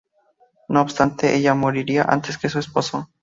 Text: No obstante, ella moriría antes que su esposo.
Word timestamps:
No 0.67 0.81
obstante, 0.81 1.35
ella 1.35 1.53
moriría 1.53 2.01
antes 2.01 2.39
que 2.39 2.49
su 2.49 2.57
esposo. 2.57 3.07